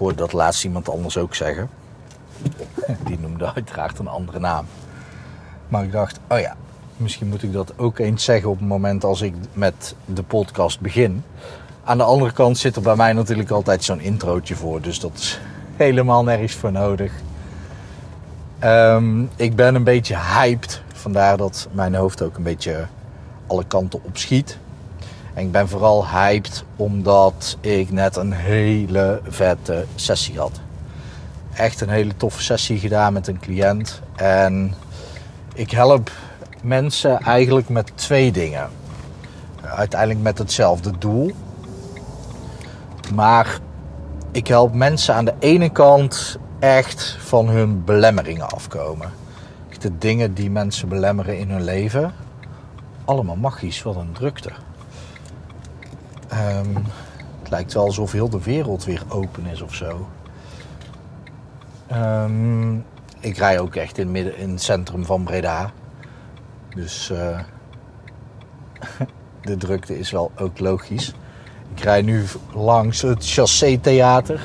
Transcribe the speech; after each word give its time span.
Hoorde 0.00 0.16
dat 0.16 0.32
laatst 0.32 0.64
iemand 0.64 0.88
anders 0.88 1.16
ook 1.16 1.34
zeggen. 1.34 1.70
Die 3.06 3.18
noemde 3.18 3.54
uiteraard 3.54 3.98
een 3.98 4.08
andere 4.08 4.38
naam. 4.38 4.66
Maar 5.68 5.84
ik 5.84 5.92
dacht, 5.92 6.20
oh 6.28 6.38
ja, 6.38 6.56
misschien 6.96 7.28
moet 7.28 7.42
ik 7.42 7.52
dat 7.52 7.72
ook 7.76 7.98
eens 7.98 8.24
zeggen 8.24 8.50
op 8.50 8.58
het 8.58 8.68
moment 8.68 9.04
als 9.04 9.20
ik 9.20 9.34
met 9.52 9.94
de 10.04 10.22
podcast 10.22 10.80
begin. 10.80 11.24
Aan 11.84 11.98
de 11.98 12.04
andere 12.04 12.32
kant 12.32 12.58
zit 12.58 12.76
er 12.76 12.82
bij 12.82 12.96
mij 12.96 13.12
natuurlijk 13.12 13.50
altijd 13.50 13.84
zo'n 13.84 14.00
introotje 14.00 14.54
voor. 14.54 14.80
Dus 14.80 15.00
dat 15.00 15.12
is 15.14 15.40
helemaal 15.76 16.24
nergens 16.24 16.54
voor 16.54 16.72
nodig. 16.72 17.12
Ehm, 18.58 19.22
ik 19.36 19.56
ben 19.56 19.74
een 19.74 19.84
beetje 19.84 20.16
hyped. 20.16 20.82
Vandaar 20.92 21.36
dat 21.36 21.68
mijn 21.72 21.94
hoofd 21.94 22.22
ook 22.22 22.36
een 22.36 22.42
beetje 22.42 22.86
alle 23.46 23.64
kanten 23.64 24.04
op 24.04 24.16
schiet. 24.16 24.58
Ik 25.40 25.52
ben 25.52 25.68
vooral 25.68 26.08
hyped 26.08 26.64
omdat 26.76 27.56
ik 27.60 27.90
net 27.90 28.16
een 28.16 28.32
hele 28.32 29.20
vette 29.28 29.84
sessie 29.94 30.38
had. 30.38 30.60
Echt 31.54 31.80
een 31.80 31.88
hele 31.88 32.16
toffe 32.16 32.42
sessie 32.42 32.78
gedaan 32.78 33.12
met 33.12 33.26
een 33.26 33.38
cliënt. 33.38 34.00
En 34.16 34.74
ik 35.54 35.70
help 35.70 36.10
mensen 36.62 37.20
eigenlijk 37.20 37.68
met 37.68 37.92
twee 37.94 38.32
dingen. 38.32 38.68
Uiteindelijk 39.62 40.20
met 40.20 40.38
hetzelfde 40.38 40.98
doel. 40.98 41.30
Maar 43.14 43.58
ik 44.30 44.46
help 44.46 44.74
mensen 44.74 45.14
aan 45.14 45.24
de 45.24 45.34
ene 45.38 45.70
kant 45.70 46.38
echt 46.58 47.16
van 47.20 47.48
hun 47.48 47.84
belemmeringen 47.84 48.48
afkomen. 48.48 49.10
De 49.78 49.98
dingen 49.98 50.34
die 50.34 50.50
mensen 50.50 50.88
belemmeren 50.88 51.38
in 51.38 51.50
hun 51.50 51.64
leven. 51.64 52.12
Allemaal 53.04 53.36
magisch, 53.36 53.82
wat 53.82 53.96
een 53.96 54.12
drukte. 54.12 54.50
Um, 56.32 56.74
het 57.40 57.50
lijkt 57.50 57.72
wel 57.72 57.84
alsof 57.84 58.12
heel 58.12 58.28
de 58.28 58.42
wereld 58.42 58.84
weer 58.84 59.02
open 59.08 59.46
is 59.46 59.62
of 59.62 59.74
zo. 59.74 60.08
Um, 61.92 62.84
ik 63.20 63.36
rij 63.36 63.58
ook 63.58 63.74
echt 63.74 63.98
in, 63.98 64.10
midden, 64.10 64.36
in 64.36 64.50
het 64.50 64.62
centrum 64.62 65.04
van 65.04 65.24
Breda. 65.24 65.70
Dus 66.74 67.10
uh, 67.10 67.40
de 69.42 69.56
drukte 69.56 69.98
is 69.98 70.10
wel 70.10 70.32
ook 70.36 70.58
logisch. 70.58 71.14
Ik 71.74 71.80
rij 71.80 72.02
nu 72.02 72.24
langs 72.54 73.02
het 73.02 73.30
Chassé 73.30 73.78
Theater. 73.78 74.40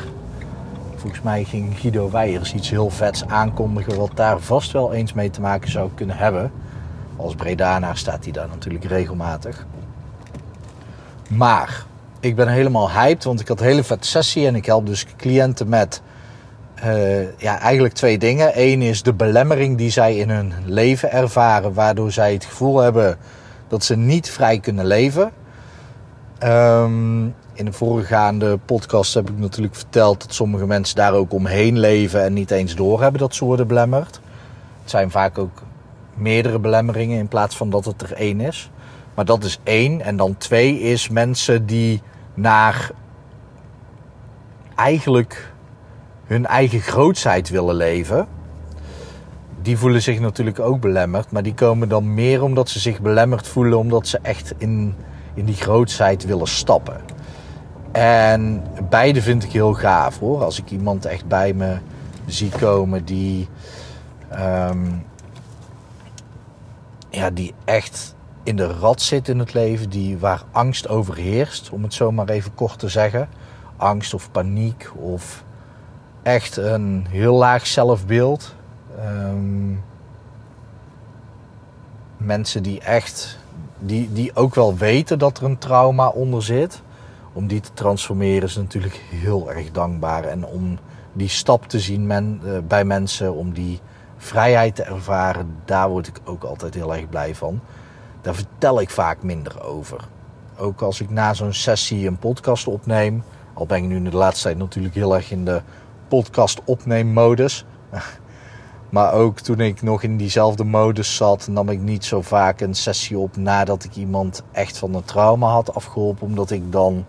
Volgens 0.95 1.21
mij 1.21 1.43
ging 1.43 1.79
Guido 1.79 2.11
Weijers 2.11 2.53
iets 2.53 2.69
heel 2.69 2.89
vets 2.89 3.25
aankondigen... 3.25 3.97
wat 3.97 4.11
daar 4.15 4.39
vast 4.39 4.71
wel 4.71 4.93
eens 4.93 5.13
mee 5.13 5.29
te 5.29 5.41
maken 5.41 5.71
zou 5.71 5.89
kunnen 5.95 6.17
hebben. 6.17 6.51
Als 7.15 7.35
Bredanaar 7.35 7.97
staat 7.97 8.23
hij 8.23 8.33
daar 8.33 8.47
natuurlijk 8.47 8.85
regelmatig. 8.85 9.65
Maar 11.29 11.85
ik 12.19 12.35
ben 12.35 12.47
helemaal 12.47 12.91
hyped, 12.91 13.23
want 13.23 13.39
ik 13.39 13.47
had 13.47 13.59
een 13.59 13.65
hele 13.65 13.83
vette 13.83 14.07
sessie 14.07 14.47
en 14.47 14.55
ik 14.55 14.65
help 14.65 14.85
dus 14.85 15.05
cliënten 15.17 15.69
met 15.69 16.01
uh, 16.85 17.39
ja, 17.39 17.59
eigenlijk 17.59 17.93
twee 17.93 18.17
dingen. 18.17 18.51
Eén 18.53 18.81
is 18.81 19.03
de 19.03 19.13
belemmering 19.13 19.77
die 19.77 19.89
zij 19.89 20.17
in 20.17 20.29
hun 20.29 20.53
leven 20.65 21.11
ervaren, 21.11 21.73
waardoor 21.73 22.11
zij 22.11 22.33
het 22.33 22.45
gevoel 22.45 22.77
hebben 22.77 23.17
dat 23.67 23.83
ze 23.83 23.95
niet 23.95 24.29
vrij 24.29 24.59
kunnen 24.59 24.85
leven. 24.85 25.31
Um, 26.43 27.35
in 27.53 27.65
de 27.65 27.73
voorgaande 27.73 28.57
podcast 28.57 29.13
heb 29.13 29.29
ik 29.29 29.37
natuurlijk 29.37 29.75
verteld 29.75 30.21
dat 30.21 30.33
sommige 30.33 30.65
mensen 30.65 30.95
daar 30.95 31.13
ook 31.13 31.33
omheen 31.33 31.79
leven 31.79 32.23
en 32.23 32.33
niet 32.33 32.51
eens 32.51 32.75
doorhebben 32.75 33.19
dat 33.19 33.35
ze 33.35 33.45
worden 33.45 33.67
belemmerd. 33.67 34.19
Het 34.81 34.89
zijn 34.89 35.11
vaak 35.11 35.37
ook 35.37 35.61
meerdere 36.13 36.59
belemmeringen 36.59 37.19
in 37.19 37.27
plaats 37.27 37.57
van 37.57 37.69
dat 37.69 37.85
het 37.85 38.01
er 38.01 38.13
één 38.13 38.41
is. 38.41 38.69
Maar 39.15 39.25
dat 39.25 39.43
is 39.43 39.59
één. 39.63 40.01
En 40.01 40.17
dan 40.17 40.37
twee 40.37 40.79
is 40.79 41.09
mensen 41.09 41.65
die 41.65 42.01
naar 42.33 42.91
eigenlijk 44.75 45.53
hun 46.25 46.45
eigen 46.45 46.79
grootsheid 46.79 47.49
willen 47.49 47.75
leven. 47.75 48.27
Die 49.61 49.77
voelen 49.77 50.01
zich 50.01 50.19
natuurlijk 50.19 50.59
ook 50.59 50.79
belemmerd. 50.79 51.31
Maar 51.31 51.43
die 51.43 51.53
komen 51.53 51.89
dan 51.89 52.13
meer 52.13 52.43
omdat 52.43 52.69
ze 52.69 52.79
zich 52.79 53.01
belemmerd 53.01 53.47
voelen. 53.47 53.77
Omdat 53.77 54.07
ze 54.07 54.19
echt 54.21 54.53
in, 54.57 54.95
in 55.33 55.45
die 55.45 55.55
grootsheid 55.55 56.25
willen 56.25 56.47
stappen. 56.47 57.01
En 57.91 58.63
beide 58.89 59.21
vind 59.21 59.43
ik 59.43 59.51
heel 59.51 59.73
gaaf 59.73 60.19
hoor. 60.19 60.43
Als 60.43 60.59
ik 60.59 60.71
iemand 60.71 61.05
echt 61.05 61.27
bij 61.27 61.53
me 61.53 61.77
zie 62.25 62.49
komen 62.49 63.05
die. 63.05 63.47
Um, 64.39 65.05
ja, 67.09 67.29
die 67.29 67.53
echt 67.65 68.14
in 68.45 68.55
de 68.55 68.67
rat 68.67 69.01
zit 69.01 69.27
in 69.27 69.39
het 69.39 69.53
leven, 69.53 69.89
die, 69.89 70.17
waar 70.17 70.43
angst 70.51 70.87
overheerst, 70.87 71.69
om 71.69 71.83
het 71.83 71.93
zo 71.93 72.11
maar 72.11 72.29
even 72.29 72.55
kort 72.55 72.79
te 72.79 72.87
zeggen. 72.87 73.29
Angst 73.77 74.13
of 74.13 74.31
paniek 74.31 74.91
of 74.95 75.43
echt 76.23 76.57
een 76.57 77.05
heel 77.09 77.35
laag 77.35 77.67
zelfbeeld. 77.67 78.55
Um, 78.99 79.83
mensen 82.17 82.63
die 82.63 82.81
echt, 82.81 83.39
die, 83.79 84.13
die 84.13 84.35
ook 84.35 84.55
wel 84.55 84.75
weten 84.75 85.19
dat 85.19 85.37
er 85.37 85.43
een 85.43 85.57
trauma 85.57 86.07
onder 86.07 86.43
zit. 86.43 86.81
Om 87.33 87.47
die 87.47 87.59
te 87.59 87.73
transformeren 87.73 88.47
is 88.47 88.55
natuurlijk 88.55 89.01
heel 89.09 89.51
erg 89.51 89.71
dankbaar. 89.71 90.23
En 90.23 90.45
om 90.45 90.77
die 91.13 91.29
stap 91.29 91.67
te 91.67 91.79
zien 91.79 92.07
men, 92.07 92.41
uh, 92.43 92.57
bij 92.67 92.85
mensen, 92.85 93.33
om 93.33 93.53
die 93.53 93.79
vrijheid 94.17 94.75
te 94.75 94.83
ervaren, 94.83 95.55
daar 95.65 95.89
word 95.89 96.07
ik 96.07 96.19
ook 96.23 96.43
altijd 96.43 96.73
heel 96.73 96.95
erg 96.95 97.09
blij 97.09 97.35
van 97.35 97.61
daar 98.25 98.35
vertel 98.35 98.81
ik 98.81 98.89
vaak 98.89 99.23
minder 99.23 99.63
over. 99.63 100.07
Ook 100.57 100.81
als 100.81 101.01
ik 101.01 101.09
na 101.09 101.33
zo'n 101.33 101.53
sessie 101.53 102.07
een 102.07 102.17
podcast 102.17 102.67
opneem, 102.67 103.23
al 103.53 103.65
ben 103.65 103.77
ik 103.77 103.83
nu 103.83 103.95
in 103.95 104.03
de 104.03 104.15
laatste 104.15 104.43
tijd 104.43 104.57
natuurlijk 104.57 104.95
heel 104.95 105.15
erg 105.15 105.31
in 105.31 105.45
de 105.45 105.61
podcast 106.07 106.61
opneemmodus. 106.63 107.65
Maar 108.89 109.13
ook 109.13 109.39
toen 109.39 109.59
ik 109.59 109.81
nog 109.81 110.03
in 110.03 110.17
diezelfde 110.17 110.63
modus 110.63 111.15
zat, 111.15 111.47
nam 111.47 111.69
ik 111.69 111.79
niet 111.79 112.05
zo 112.05 112.21
vaak 112.21 112.61
een 112.61 112.75
sessie 112.75 113.17
op 113.17 113.37
nadat 113.37 113.83
ik 113.83 113.95
iemand 113.95 114.43
echt 114.51 114.77
van 114.77 114.93
een 114.93 115.03
trauma 115.03 115.47
had 115.47 115.75
afgeholpen. 115.75 116.27
Omdat 116.27 116.51
ik 116.51 116.71
dan. 116.71 117.05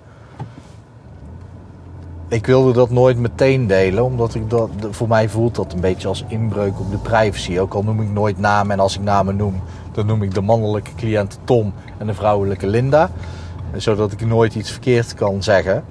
Ik 2.28 2.47
wilde 2.47 2.72
dat 2.72 2.91
nooit 2.91 3.19
meteen 3.19 3.66
delen, 3.66 4.04
omdat 4.04 4.34
ik 4.34 4.50
dat, 4.50 4.70
voor 4.91 5.09
mij 5.09 5.28
voelt 5.28 5.54
dat 5.54 5.72
een 5.72 5.81
beetje 5.81 6.09
als 6.09 6.25
inbreuk 6.28 6.81
op 6.81 6.91
de 6.91 6.98
privacy. 6.98 7.59
Ook 7.59 7.75
al 7.75 7.82
noem 7.82 8.00
ik 8.00 8.10
nooit 8.10 8.38
namen 8.38 8.72
en 8.72 8.81
als 8.81 8.97
ik 8.97 9.03
namen 9.03 9.37
noem, 9.37 9.62
dan 9.92 10.06
noem 10.06 10.22
ik 10.22 10.34
de 10.34 10.41
mannelijke 10.41 10.94
cliënt 10.94 11.38
Tom 11.44 11.72
en 11.98 12.06
de 12.06 12.14
vrouwelijke 12.14 12.66
Linda. 12.66 13.10
Zodat 13.76 14.12
ik 14.12 14.26
nooit 14.26 14.54
iets 14.54 14.70
verkeerd 14.70 15.14
kan 15.14 15.42
zeggen. 15.42 15.84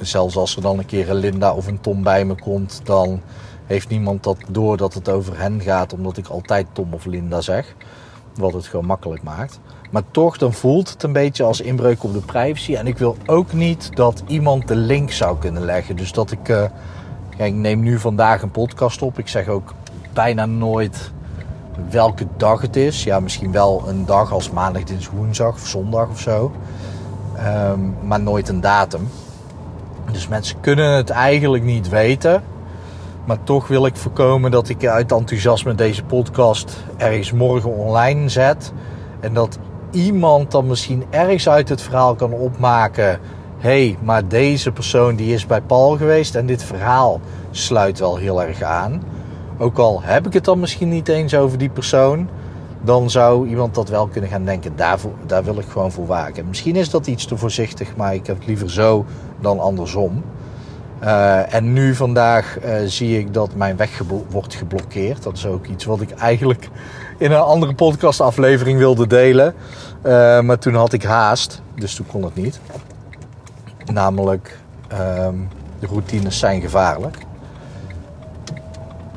Zelfs 0.00 0.36
als 0.36 0.56
er 0.56 0.62
dan 0.62 0.78
een 0.78 0.86
keer 0.86 1.10
een 1.10 1.16
Linda 1.16 1.54
of 1.54 1.66
een 1.66 1.80
Tom 1.80 2.02
bij 2.02 2.24
me 2.24 2.34
komt, 2.34 2.80
dan 2.84 3.20
heeft 3.66 3.88
niemand 3.88 4.22
dat 4.22 4.36
door 4.48 4.76
dat 4.76 4.94
het 4.94 5.08
over 5.08 5.38
hen 5.38 5.60
gaat, 5.60 5.92
omdat 5.92 6.16
ik 6.16 6.28
altijd 6.28 6.66
Tom 6.72 6.94
of 6.94 7.04
Linda 7.04 7.40
zeg. 7.40 7.74
Wat 8.34 8.52
het 8.52 8.66
gewoon 8.66 8.86
makkelijk 8.86 9.22
maakt. 9.22 9.60
Maar 9.90 10.02
toch, 10.10 10.38
dan 10.38 10.52
voelt 10.52 10.90
het 10.90 11.02
een 11.02 11.12
beetje 11.12 11.44
als 11.44 11.60
inbreuk 11.60 12.04
op 12.04 12.12
de 12.12 12.20
privacy. 12.20 12.74
En 12.74 12.86
ik 12.86 12.98
wil 12.98 13.16
ook 13.26 13.52
niet 13.52 13.90
dat 13.96 14.22
iemand 14.26 14.68
de 14.68 14.76
link 14.76 15.10
zou 15.10 15.38
kunnen 15.38 15.64
leggen. 15.64 15.96
Dus 15.96 16.12
dat 16.12 16.30
ik. 16.30 16.48
Uh, 16.48 16.64
ik 17.36 17.54
neem 17.54 17.80
nu 17.80 17.98
vandaag 17.98 18.42
een 18.42 18.50
podcast 18.50 19.02
op. 19.02 19.18
Ik 19.18 19.28
zeg 19.28 19.48
ook 19.48 19.74
bijna 20.12 20.46
nooit 20.46 21.12
welke 21.90 22.26
dag 22.36 22.60
het 22.60 22.76
is. 22.76 23.04
Ja, 23.04 23.20
misschien 23.20 23.52
wel 23.52 23.84
een 23.86 24.06
dag 24.06 24.32
als 24.32 24.50
maandag, 24.50 24.84
dinsdag, 24.84 25.14
woensdag 25.14 25.54
of 25.54 25.66
zondag 25.66 26.08
of 26.08 26.20
zo. 26.20 26.52
Um, 27.72 27.96
maar 28.02 28.20
nooit 28.20 28.48
een 28.48 28.60
datum. 28.60 29.08
Dus 30.12 30.28
mensen 30.28 30.60
kunnen 30.60 30.92
het 30.92 31.10
eigenlijk 31.10 31.64
niet 31.64 31.88
weten. 31.88 32.42
Maar 33.24 33.42
toch 33.42 33.68
wil 33.68 33.86
ik 33.86 33.96
voorkomen 33.96 34.50
dat 34.50 34.68
ik 34.68 34.86
uit 34.86 35.12
enthousiasme 35.12 35.74
deze 35.74 36.04
podcast 36.04 36.84
ergens 36.96 37.32
morgen 37.32 37.76
online 37.76 38.28
zet. 38.28 38.72
En 39.20 39.34
dat 39.34 39.58
iemand 39.90 40.50
dan 40.50 40.66
misschien 40.66 41.04
ergens 41.10 41.48
uit 41.48 41.68
het 41.68 41.82
verhaal 41.82 42.14
kan 42.14 42.32
opmaken. 42.32 43.20
Hey, 43.58 43.96
maar 44.02 44.28
deze 44.28 44.72
persoon 44.72 45.16
die 45.16 45.34
is 45.34 45.46
bij 45.46 45.60
Paul 45.60 45.96
geweest 45.96 46.34
en 46.34 46.46
dit 46.46 46.62
verhaal 46.62 47.20
sluit 47.50 47.98
wel 47.98 48.16
heel 48.16 48.42
erg 48.42 48.62
aan. 48.62 49.02
Ook 49.58 49.78
al 49.78 50.02
heb 50.02 50.26
ik 50.26 50.32
het 50.32 50.44
dan 50.44 50.60
misschien 50.60 50.88
niet 50.88 51.08
eens 51.08 51.34
over 51.34 51.58
die 51.58 51.70
persoon, 51.70 52.28
dan 52.82 53.10
zou 53.10 53.48
iemand 53.48 53.74
dat 53.74 53.88
wel 53.88 54.06
kunnen 54.06 54.30
gaan 54.30 54.44
denken. 54.44 54.72
Daarvoor, 54.76 55.12
daar 55.26 55.44
wil 55.44 55.58
ik 55.58 55.68
gewoon 55.68 55.92
voor 55.92 56.06
waken. 56.06 56.48
Misschien 56.48 56.76
is 56.76 56.90
dat 56.90 57.06
iets 57.06 57.24
te 57.24 57.36
voorzichtig, 57.36 57.96
maar 57.96 58.14
ik 58.14 58.26
heb 58.26 58.36
het 58.36 58.46
liever 58.46 58.70
zo 58.70 59.04
dan 59.40 59.60
andersom. 59.60 60.22
Uh, 61.02 61.54
en 61.54 61.72
nu 61.72 61.94
vandaag 61.94 62.58
uh, 62.64 62.72
zie 62.86 63.18
ik 63.18 63.34
dat 63.34 63.54
mijn 63.54 63.76
weg 63.76 64.02
wordt 64.30 64.54
geblokkeerd. 64.54 65.22
Dat 65.22 65.36
is 65.36 65.46
ook 65.46 65.66
iets 65.66 65.84
wat 65.84 66.00
ik 66.00 66.10
eigenlijk 66.10 66.68
in 67.18 67.32
een 67.32 67.40
andere 67.40 67.74
podcastaflevering 67.74 68.78
wilde 68.78 69.06
delen. 69.06 69.54
Uh, 70.06 70.40
maar 70.40 70.58
toen 70.58 70.74
had 70.74 70.92
ik 70.92 71.02
haast, 71.02 71.62
dus 71.74 71.94
toen 71.94 72.06
kon 72.06 72.22
het 72.24 72.34
niet. 72.34 72.60
Namelijk, 73.92 74.58
ehm, 74.88 75.34
de 75.78 75.86
routines 75.86 76.38
zijn 76.38 76.60
gevaarlijk. 76.60 77.16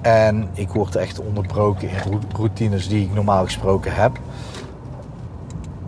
En 0.01 0.49
ik 0.53 0.69
word 0.69 0.95
echt 0.95 1.19
onderbroken 1.19 1.89
in 1.89 2.21
routines 2.35 2.87
die 2.87 3.05
ik 3.05 3.13
normaal 3.13 3.43
gesproken 3.43 3.93
heb. 3.93 4.19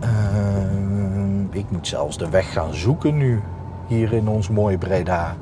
Ehm, 0.00 1.42
ik 1.50 1.70
moet 1.70 1.86
zelfs 1.86 2.18
de 2.18 2.28
weg 2.28 2.52
gaan 2.52 2.74
zoeken 2.74 3.16
nu, 3.16 3.42
hier 3.86 4.12
in 4.12 4.28
ons 4.28 4.48
mooie 4.48 4.78
Breda. 4.78 5.36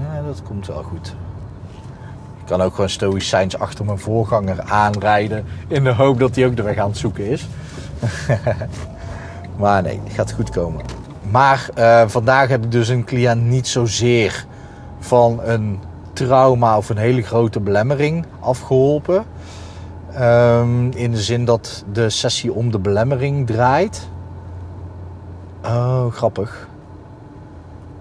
Ja, 0.00 0.22
dat 0.22 0.42
komt 0.42 0.66
wel 0.66 0.82
goed. 0.82 1.14
Ik 2.42 2.48
kan 2.48 2.62
ook 2.62 2.74
gewoon 2.74 2.90
stoïcijns 2.90 3.58
achter 3.58 3.84
mijn 3.84 3.98
voorganger 3.98 4.60
aanrijden 4.60 5.44
in 5.68 5.84
de 5.84 5.92
hoop 5.92 6.18
dat 6.18 6.34
hij 6.34 6.46
ook 6.46 6.56
de 6.56 6.62
weg 6.62 6.76
aan 6.76 6.88
het 6.88 6.98
zoeken 6.98 7.26
is. 7.26 7.48
maar 9.58 9.82
nee, 9.82 10.00
het 10.04 10.12
gaat 10.12 10.32
goed 10.32 10.50
komen. 10.50 10.84
Maar 11.30 11.68
uh, 11.78 12.08
vandaag 12.08 12.48
heb 12.48 12.64
ik 12.64 12.70
dus 12.70 12.88
een 12.88 13.04
cliënt 13.04 13.42
niet 13.42 13.68
zozeer 13.68 14.46
van 14.98 15.40
een 15.42 15.80
trauma 16.12 16.76
of 16.76 16.88
een 16.88 16.96
hele 16.96 17.22
grote 17.22 17.60
belemmering 17.60 18.24
afgeholpen. 18.40 19.24
Um, 20.20 20.90
in 20.90 21.10
de 21.10 21.22
zin 21.22 21.44
dat 21.44 21.84
de 21.92 22.10
sessie 22.10 22.52
om 22.52 22.70
de 22.70 22.78
belemmering 22.78 23.46
draait. 23.46 24.08
Oh, 25.64 26.06
grappig. 26.12 26.68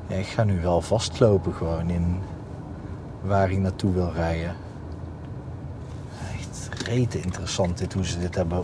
Ja, 0.07 0.15
ik 0.15 0.27
ga 0.27 0.43
nu 0.43 0.61
wel 0.61 0.81
vastlopen 0.81 1.53
gewoon 1.53 1.89
in 1.89 2.19
waar 3.21 3.47
hij 3.47 3.57
naartoe 3.57 3.93
wil 3.93 4.11
rijden. 4.11 4.55
Echt 6.37 6.69
rete 6.87 7.21
interessant 7.21 7.77
dit, 7.77 7.93
hoe 7.93 8.05
ze 8.05 8.19
dit 8.19 8.35
hebben 8.35 8.63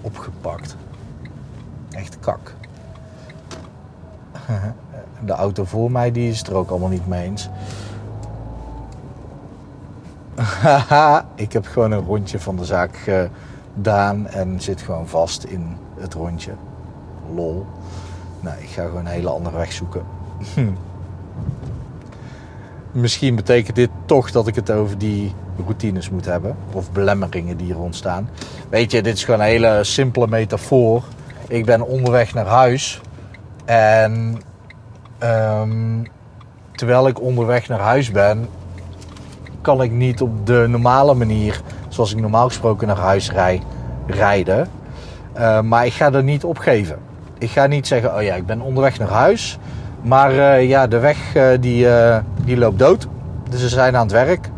opgepakt. 0.00 0.76
Echt 1.90 2.18
kak. 2.20 2.54
De 5.24 5.32
auto 5.32 5.64
voor 5.64 5.90
mij 5.90 6.12
die 6.12 6.30
is 6.30 6.38
het 6.38 6.46
er 6.46 6.54
ook 6.54 6.70
allemaal 6.70 6.88
niet 6.88 7.06
mee 7.06 7.24
eens. 7.24 7.48
ik 11.44 11.52
heb 11.52 11.66
gewoon 11.66 11.90
een 11.92 12.04
rondje 12.04 12.40
van 12.40 12.56
de 12.56 12.64
zaak 12.64 12.96
gedaan 12.96 14.26
en 14.26 14.60
zit 14.60 14.80
gewoon 14.80 15.08
vast 15.08 15.44
in 15.44 15.76
het 15.98 16.14
rondje. 16.14 16.52
Lol. 17.34 17.66
Nou, 18.40 18.58
ik 18.58 18.68
ga 18.68 18.84
gewoon 18.84 19.00
een 19.00 19.06
hele 19.06 19.30
andere 19.30 19.56
weg 19.56 19.72
zoeken. 19.72 20.02
Misschien 22.92 23.34
betekent 23.34 23.76
dit 23.76 23.90
toch 24.06 24.30
dat 24.30 24.46
ik 24.46 24.54
het 24.54 24.70
over 24.70 24.98
die 24.98 25.34
routines 25.64 26.10
moet 26.10 26.24
hebben. 26.24 26.56
Of 26.72 26.92
belemmeringen 26.92 27.56
die 27.56 27.72
er 27.72 27.80
ontstaan. 27.80 28.28
Weet 28.68 28.90
je, 28.90 29.02
dit 29.02 29.14
is 29.14 29.24
gewoon 29.24 29.40
een 29.40 29.46
hele 29.46 29.84
simpele 29.84 30.26
metafoor. 30.28 31.02
Ik 31.48 31.64
ben 31.64 31.86
onderweg 31.86 32.34
naar 32.34 32.46
huis. 32.46 33.00
En 33.64 34.40
um, 35.22 36.06
terwijl 36.72 37.08
ik 37.08 37.20
onderweg 37.20 37.68
naar 37.68 37.80
huis 37.80 38.10
ben, 38.10 38.48
kan 39.60 39.82
ik 39.82 39.90
niet 39.90 40.20
op 40.20 40.46
de 40.46 40.66
normale 40.68 41.14
manier, 41.14 41.60
zoals 41.88 42.12
ik 42.12 42.20
normaal 42.20 42.46
gesproken 42.46 42.86
naar 42.86 42.96
huis 42.96 43.32
rij, 43.32 43.62
rijden. 44.06 44.68
Uh, 45.36 45.60
maar 45.60 45.86
ik 45.86 45.92
ga 45.92 46.12
er 46.12 46.22
niet 46.22 46.44
opgeven. 46.44 46.98
Ik 47.38 47.50
ga 47.50 47.66
niet 47.66 47.86
zeggen, 47.86 48.14
oh 48.14 48.22
ja, 48.22 48.34
ik 48.34 48.46
ben 48.46 48.60
onderweg 48.60 48.98
naar 48.98 49.08
huis. 49.08 49.58
Maar 50.02 50.32
uh, 50.32 50.68
ja, 50.68 50.86
de 50.86 50.98
weg 50.98 51.34
uh, 51.36 51.48
die, 51.60 51.86
die 52.44 52.56
loopt 52.56 52.78
dood. 52.78 53.08
Dus 53.50 53.60
ze 53.60 53.68
zijn 53.68 53.96
aan 53.96 54.02
het 54.02 54.12
werk. 54.12 54.50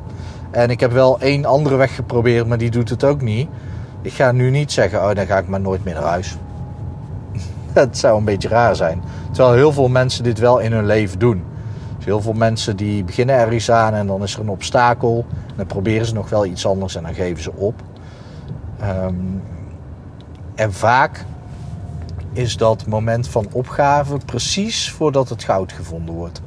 En 0.51 0.71
ik 0.71 0.81
heb 0.81 0.93
wel 0.93 1.21
één 1.21 1.45
andere 1.45 1.77
weg 1.77 1.95
geprobeerd, 1.95 2.47
maar 2.47 2.59
die 2.59 2.71
doet 2.71 2.89
het 2.89 3.05
ook 3.05 3.21
niet. 3.21 3.49
Ik 4.03 4.13
ga 4.13 4.33
nu 4.33 4.51
niet 4.51 4.73
zeggen, 4.73 5.03
oh 5.03 5.15
dan 5.15 5.27
ga 5.27 5.39
ik 5.39 5.49
maar 5.49 5.61
nooit 5.61 5.85
meer 5.85 5.95
naar 5.95 6.03
huis. 6.03 6.37
Het 7.73 7.99
zou 7.99 8.19
een 8.19 8.25
beetje 8.25 8.49
raar 8.49 8.77
zijn. 8.77 9.03
Terwijl 9.33 9.55
heel 9.55 9.73
veel 9.73 9.89
mensen 9.89 10.25
dit 10.25 10.39
wel 10.39 10.59
in 10.59 10.73
hun 10.73 10.87
leven 10.87 11.19
doen. 11.19 11.45
Dus 11.97 12.05
heel 12.05 12.21
veel 12.21 12.33
mensen 12.33 12.77
die 12.77 13.05
beginnen 13.05 13.37
ergens 13.37 13.71
aan 13.71 13.95
en 13.95 14.07
dan 14.07 14.23
is 14.23 14.35
er 14.35 14.41
een 14.41 14.49
obstakel. 14.49 15.27
Dan 15.57 15.67
proberen 15.67 16.07
ze 16.07 16.15
nog 16.15 16.29
wel 16.29 16.47
iets 16.47 16.67
anders 16.67 16.97
en 16.97 17.03
dan 17.03 17.15
geven 17.15 17.43
ze 17.43 17.53
op. 17.53 17.83
Um, 18.83 19.43
en 20.55 20.73
vaak 20.73 21.25
is 22.33 22.57
dat 22.57 22.87
moment 22.87 23.29
van 23.29 23.47
opgave 23.53 24.17
precies 24.25 24.91
voordat 24.91 25.29
het 25.29 25.45
goud 25.45 25.73
gevonden 25.73 26.15
wordt. 26.15 26.41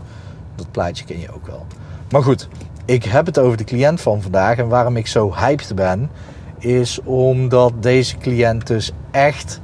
Dat 0.57 0.71
plaatje 0.71 1.05
ken 1.05 1.19
je 1.19 1.33
ook 1.33 1.47
wel. 1.47 1.65
Maar 2.11 2.23
goed, 2.23 2.47
ik 2.85 3.03
heb 3.03 3.25
het 3.25 3.39
over 3.39 3.57
de 3.57 3.63
cliënt 3.63 4.01
van 4.01 4.21
vandaag. 4.21 4.57
En 4.57 4.67
waarom 4.67 4.97
ik 4.97 5.07
zo 5.07 5.33
hyped 5.35 5.75
ben, 5.75 6.09
is 6.57 6.99
omdat 7.03 7.73
deze 7.79 8.17
cliënt 8.17 8.67
dus 8.67 8.91
echt 9.11 9.61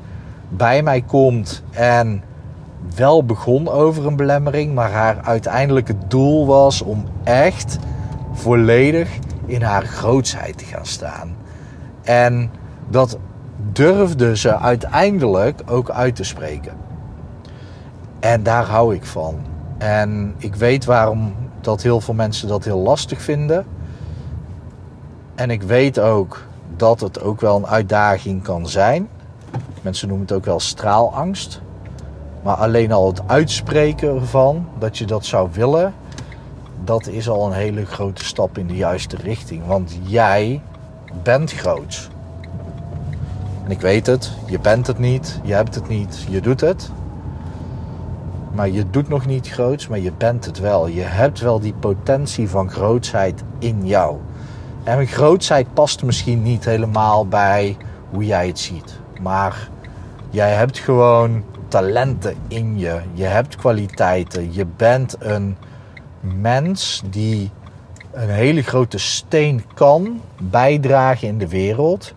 bij 0.50 0.84
mij 0.84 1.02
komt 1.02 1.64
en 1.72 2.24
wel 2.96 3.26
begon 3.26 3.70
over 3.70 4.08
een 4.08 4.16
belemmering, 4.16 4.74
maar 4.74 4.92
haar 4.92 5.22
uiteindelijke 5.24 5.96
doel 6.08 6.46
was 6.46 6.82
om 6.82 7.06
echt 7.24 7.78
volledig 8.34 9.10
in 9.46 9.62
haar 9.62 9.86
grootsheid 9.86 10.58
te 10.58 10.66
gaan 10.66 10.86
staan. 10.86 11.36
En 12.02 12.52
dat 12.90 13.18
durfde 13.72 14.38
ze 14.38 14.58
uiteindelijk 14.58 15.62
ook 15.66 15.90
uit 15.90 16.16
te 16.16 16.24
spreken. 16.24 16.74
En 18.20 18.44
daar 18.44 18.66
hou 18.66 18.96
ik 18.96 19.06
van. 19.06 19.53
En 19.84 20.34
ik 20.38 20.56
weet 20.56 20.86
waarom 20.86 21.36
dat 21.62 21.82
heel 21.82 22.02
veel 22.02 22.14
mensen 22.14 22.48
dat 22.48 22.64
heel 22.64 22.80
lastig 22.80 23.22
vinden. 23.22 23.66
En 25.36 25.50
ik 25.50 25.62
weet 25.62 26.00
ook 26.00 26.44
dat 26.76 27.00
het 27.00 27.22
ook 27.22 27.42
wel 27.42 27.56
een 27.56 27.68
uitdaging 27.68 28.44
kan 28.44 28.68
zijn. 28.68 29.10
Mensen 29.82 30.08
noemen 30.08 30.26
het 30.28 30.36
ook 30.36 30.46
wel 30.46 30.60
straalangst. 30.60 31.62
Maar 32.44 32.56
alleen 32.56 32.92
al 32.92 33.08
het 33.08 33.22
uitspreken 33.28 34.16
ervan, 34.16 34.68
dat 34.80 34.98
je 34.98 35.06
dat 35.06 35.26
zou 35.26 35.50
willen, 35.52 35.94
dat 36.84 37.08
is 37.08 37.30
al 37.30 37.46
een 37.46 37.54
hele 37.54 37.86
grote 37.86 38.26
stap 38.26 38.58
in 38.58 38.68
de 38.68 38.76
juiste 38.76 39.16
richting. 39.16 39.66
Want 39.66 39.98
jij 40.02 40.62
bent 41.24 41.52
groot. 41.52 42.10
En 43.64 43.72
ik 43.72 43.82
weet 43.82 44.08
het, 44.08 44.32
je 44.46 44.60
bent 44.60 44.88
het 44.88 45.00
niet, 45.00 45.40
je 45.44 45.54
hebt 45.54 45.76
het 45.76 45.88
niet, 45.88 46.26
je 46.30 46.42
doet 46.42 46.62
het. 46.62 46.92
Maar 48.54 48.70
je 48.70 48.90
doet 48.90 49.08
nog 49.08 49.26
niet 49.26 49.50
groots, 49.50 49.88
maar 49.88 50.00
je 50.00 50.12
bent 50.18 50.46
het 50.46 50.60
wel. 50.60 50.88
Je 50.88 51.02
hebt 51.02 51.40
wel 51.40 51.60
die 51.60 51.74
potentie 51.74 52.50
van 52.50 52.70
grootsheid 52.70 53.44
in 53.60 53.88
jou. 53.88 54.18
En 54.84 55.08
grootsheid 55.08 55.74
past 55.74 56.04
misschien 56.04 56.42
niet 56.42 56.66
helemaal 56.66 57.28
bij 57.28 57.78
hoe 58.10 58.26
jij 58.26 58.48
het 58.48 58.60
ziet. 58.60 59.00
Maar 59.22 59.70
jij 60.30 60.54
hebt 60.54 60.78
gewoon 60.78 61.44
talenten 61.68 62.36
in 62.48 62.80
je. 62.80 63.02
Je 63.14 63.26
hebt 63.26 63.56
kwaliteiten. 63.56 64.54
Je 64.54 64.66
bent 64.66 65.16
een 65.20 65.58
mens 66.20 67.02
die 67.10 67.52
een 68.12 68.30
hele 68.30 68.62
grote 68.62 68.98
steen 68.98 69.64
kan 69.74 70.22
bijdragen 70.38 71.28
in 71.28 71.38
de 71.38 71.48
wereld. 71.48 72.14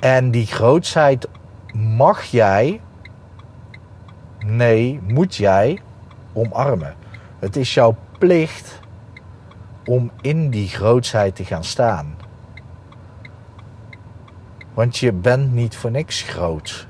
En 0.00 0.30
die 0.30 0.46
grootsheid 0.46 1.28
mag 1.74 2.24
jij, 2.24 2.80
nee, 4.44 5.00
moet 5.06 5.34
jij 5.36 5.80
omarmen. 6.32 6.94
Het 7.38 7.56
is 7.56 7.74
jouw 7.74 7.96
plicht 8.18 8.80
om 9.84 10.10
in 10.20 10.50
die 10.50 10.68
grootsheid 10.68 11.36
te 11.36 11.44
gaan 11.44 11.64
staan. 11.64 12.16
Want 14.74 14.96
je 14.96 15.12
bent 15.12 15.52
niet 15.52 15.76
voor 15.76 15.90
niks 15.90 16.22
groot. 16.22 16.86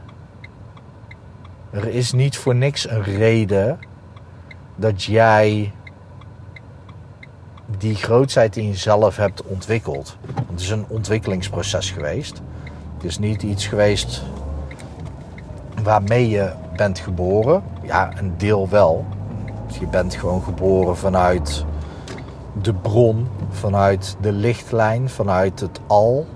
Er 1.70 1.88
is 1.88 2.12
niet 2.12 2.36
voor 2.36 2.54
niks 2.54 2.88
een 2.88 3.02
reden 3.02 3.78
dat 4.76 5.02
jij 5.02 5.72
die 7.78 7.94
grootsheid 7.94 8.56
in 8.56 8.66
jezelf 8.66 9.16
hebt 9.16 9.42
ontwikkeld. 9.42 10.16
Het 10.50 10.60
is 10.60 10.70
een 10.70 10.84
ontwikkelingsproces 10.88 11.90
geweest. 11.90 12.42
Het 12.94 13.04
is 13.04 13.18
niet 13.18 13.42
iets 13.42 13.66
geweest 13.66 14.22
waarmee 15.82 16.28
je 16.28 16.52
bent 16.76 16.98
geboren. 16.98 17.62
Ja, 17.82 18.18
een 18.18 18.34
deel 18.36 18.68
wel. 18.68 19.04
Je 19.80 19.86
bent 19.86 20.14
gewoon 20.14 20.42
geboren 20.42 20.96
vanuit 20.96 21.64
de 22.62 22.74
bron, 22.74 23.28
vanuit 23.50 24.16
de 24.20 24.32
lichtlijn, 24.32 25.08
vanuit 25.08 25.60
het 25.60 25.80
al, 25.86 26.26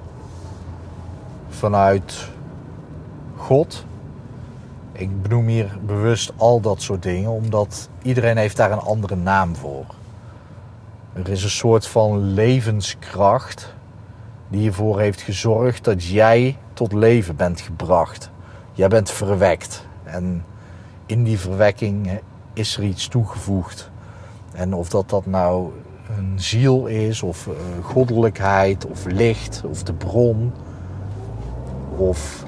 vanuit 1.48 2.28
God. 3.36 3.84
Ik 4.92 5.22
benoem 5.22 5.46
hier 5.46 5.78
bewust 5.86 6.32
al 6.36 6.60
dat 6.60 6.82
soort 6.82 7.02
dingen, 7.02 7.30
omdat 7.30 7.88
iedereen 8.02 8.36
heeft 8.36 8.56
daar 8.56 8.72
een 8.72 8.78
andere 8.78 9.16
naam 9.16 9.56
voor. 9.56 9.84
Er 11.12 11.28
is 11.28 11.42
een 11.42 11.50
soort 11.50 11.86
van 11.86 12.18
levenskracht 12.18 13.74
die 14.48 14.66
ervoor 14.66 15.00
heeft 15.00 15.20
gezorgd 15.20 15.84
dat 15.84 16.04
jij 16.04 16.56
tot 16.72 16.92
leven 16.92 17.36
bent 17.36 17.60
gebracht. 17.60 18.30
Jij 18.72 18.88
bent 18.88 19.10
verwekt. 19.10 19.86
En 20.08 20.44
in 21.06 21.24
die 21.24 21.38
verwekking 21.38 22.20
is 22.52 22.76
er 22.76 22.82
iets 22.82 23.08
toegevoegd. 23.08 23.90
En 24.52 24.74
of 24.74 24.88
dat 24.88 25.08
dat 25.08 25.26
nou 25.26 25.70
een 26.16 26.40
ziel 26.40 26.86
is, 26.86 27.22
of 27.22 27.46
uh, 27.46 27.54
goddelijkheid, 27.84 28.86
of 28.86 29.04
licht, 29.04 29.62
of 29.64 29.82
de 29.82 29.92
bron, 29.92 30.52
of 31.96 32.44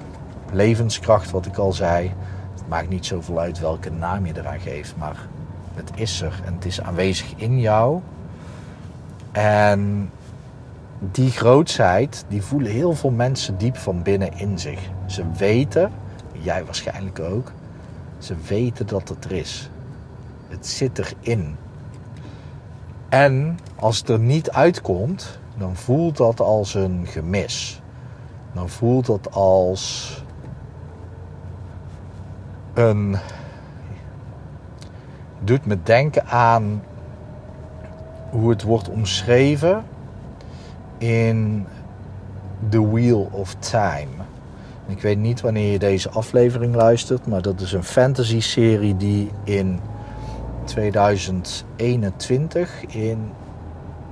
levenskracht, 0.52 1.30
wat 1.30 1.46
ik 1.46 1.56
al 1.56 1.72
zei. 1.72 2.12
Het 2.54 2.68
maakt 2.68 2.88
niet 2.88 3.06
zoveel 3.06 3.38
uit 3.38 3.58
welke 3.58 3.90
naam 3.90 4.26
je 4.26 4.32
eraan 4.36 4.60
geeft, 4.60 4.94
maar 4.96 5.26
het 5.74 5.90
is 5.94 6.20
er 6.20 6.40
en 6.44 6.54
het 6.54 6.64
is 6.64 6.80
aanwezig 6.80 7.34
in 7.36 7.60
jou. 7.60 8.00
En 9.32 10.10
die 11.00 11.30
grootsheid, 11.30 12.24
die 12.28 12.42
voelen 12.42 12.72
heel 12.72 12.94
veel 12.94 13.10
mensen 13.10 13.58
diep 13.58 13.76
van 13.76 14.02
binnen 14.02 14.38
in 14.38 14.58
zich. 14.58 14.80
Ze 15.06 15.24
weten, 15.36 15.92
jij 16.42 16.64
waarschijnlijk 16.64 17.18
ook, 17.18 17.52
ze 18.18 18.34
weten 18.48 18.86
dat 18.86 19.08
het 19.08 19.24
er 19.24 19.32
is. 19.32 19.70
Het 20.48 20.66
zit 20.66 20.98
erin. 20.98 21.56
En 23.08 23.58
als 23.76 23.98
het 23.98 24.08
er 24.08 24.18
niet 24.18 24.50
uitkomt, 24.50 25.38
dan 25.56 25.76
voelt 25.76 26.16
dat 26.16 26.40
als 26.40 26.74
een 26.74 27.06
gemis. 27.06 27.82
Dan 28.52 28.68
voelt 28.68 29.06
dat 29.06 29.32
als 29.32 30.14
een. 32.74 33.16
doet 35.40 35.66
me 35.66 35.82
denken 35.82 36.26
aan 36.26 36.82
hoe 38.30 38.50
het 38.50 38.62
wordt 38.62 38.88
omschreven 38.88 39.84
in 40.98 41.66
The 42.68 42.90
Wheel 42.90 43.28
of 43.32 43.54
Time. 43.54 44.08
Ik 44.90 45.00
weet 45.00 45.18
niet 45.18 45.40
wanneer 45.40 45.72
je 45.72 45.78
deze 45.78 46.10
aflevering 46.10 46.74
luistert, 46.74 47.26
maar 47.26 47.42
dat 47.42 47.60
is 47.60 47.72
een 47.72 47.84
fantasy 47.84 48.40
serie 48.40 48.96
die 48.96 49.30
in 49.44 49.80
2021 50.64 52.84
in 52.84 53.32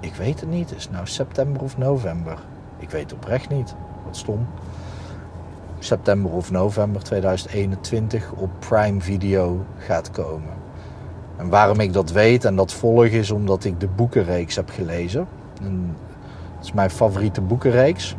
ik 0.01 0.15
weet 0.15 0.41
het 0.41 0.51
niet, 0.51 0.75
is 0.75 0.91
nou 0.91 1.07
september 1.07 1.63
of 1.63 1.79
november? 1.79 2.39
Ik 2.79 2.91
weet 2.91 3.13
oprecht 3.13 3.49
niet. 3.49 3.75
Wat 4.05 4.17
stom. 4.17 4.47
September 5.79 6.33
of 6.33 6.51
november 6.51 7.03
2021 7.03 8.33
op 8.33 8.51
Prime 8.59 9.01
Video 9.01 9.65
gaat 9.77 10.11
komen. 10.11 10.53
En 11.37 11.49
waarom 11.49 11.81
ik 11.81 11.93
dat 11.93 12.11
weet 12.11 12.45
en 12.45 12.57
dat 12.57 12.73
volg 12.73 13.05
is 13.05 13.31
omdat 13.31 13.65
ik 13.65 13.81
de 13.81 13.89
boekenreeks 13.89 14.57
heb 14.57 14.71
gelezen. 14.71 15.27
En 15.63 15.97
het 16.57 16.65
is 16.65 16.73
mijn 16.73 16.91
favoriete 16.91 17.41
boekenreeks. 17.41 18.17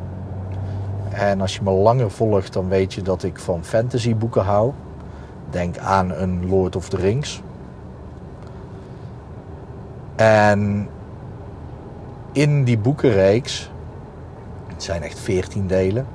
En 1.19 1.41
als 1.41 1.55
je 1.55 1.61
me 1.63 1.71
langer 1.71 2.11
volgt, 2.11 2.53
dan 2.53 2.67
weet 2.67 2.93
je 2.93 3.01
dat 3.01 3.23
ik 3.23 3.39
van 3.39 3.63
fantasyboeken 3.63 4.43
hou. 4.43 4.71
Denk 5.49 5.77
aan 5.77 6.11
een 6.11 6.49
Lord 6.49 6.75
of 6.75 6.89
the 6.89 6.95
Rings. 6.97 7.41
En 10.15 10.89
in 12.31 12.63
die 12.63 12.77
boekenreeks, 12.77 13.71
het 14.67 14.83
zijn 14.83 15.01
echt 15.01 15.19
14 15.19 15.67
delen, 15.67 16.07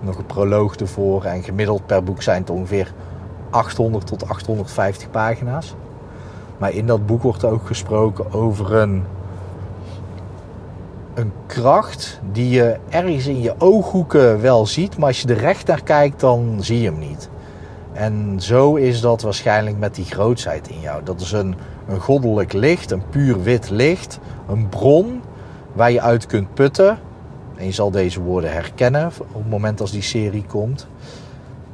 nog 0.00 0.18
een 0.18 0.26
proloog 0.26 0.76
ervoor 0.76 1.24
en 1.24 1.42
gemiddeld 1.42 1.86
per 1.86 2.02
boek 2.02 2.22
zijn 2.22 2.40
het 2.40 2.50
ongeveer 2.50 2.92
800 3.50 4.06
tot 4.06 4.28
850 4.28 5.10
pagina's. 5.10 5.74
Maar 6.58 6.72
in 6.72 6.86
dat 6.86 7.06
boek 7.06 7.22
wordt 7.22 7.44
ook 7.44 7.66
gesproken 7.66 8.32
over 8.32 8.74
een 8.74 9.04
een 11.16 11.32
kracht 11.46 12.20
die 12.32 12.48
je 12.48 12.76
ergens 12.88 13.26
in 13.26 13.40
je 13.40 13.54
ooghoeken 13.58 14.40
wel 14.40 14.66
ziet, 14.66 14.98
maar 14.98 15.08
als 15.08 15.20
je 15.20 15.28
er 15.28 15.38
recht 15.38 15.66
naar 15.66 15.82
kijkt, 15.82 16.20
dan 16.20 16.56
zie 16.60 16.80
je 16.80 16.90
hem 16.90 16.98
niet. 16.98 17.28
En 17.92 18.36
zo 18.40 18.74
is 18.74 19.00
dat 19.00 19.22
waarschijnlijk 19.22 19.78
met 19.78 19.94
die 19.94 20.04
grootsheid 20.04 20.68
in 20.68 20.80
jou. 20.80 21.02
Dat 21.04 21.20
is 21.20 21.32
een, 21.32 21.54
een 21.88 22.00
goddelijk 22.00 22.52
licht, 22.52 22.90
een 22.90 23.08
puur 23.10 23.42
wit 23.42 23.70
licht, 23.70 24.18
een 24.48 24.68
bron 24.68 25.20
waar 25.72 25.90
je 25.90 26.00
uit 26.00 26.26
kunt 26.26 26.54
putten. 26.54 26.98
En 27.56 27.64
je 27.64 27.72
zal 27.72 27.90
deze 27.90 28.20
woorden 28.20 28.52
herkennen 28.52 29.06
op 29.06 29.34
het 29.34 29.50
moment 29.50 29.80
als 29.80 29.90
die 29.90 30.02
serie 30.02 30.44
komt. 30.46 30.86